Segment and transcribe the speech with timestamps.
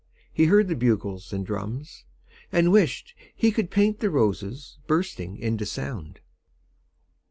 [0.33, 2.05] He heard the bugles and drums,
[2.51, 6.21] And wished he could paint the roses Bursting into sound.